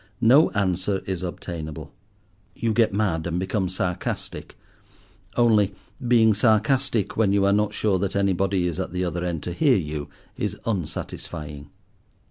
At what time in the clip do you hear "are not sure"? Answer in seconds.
7.45-7.99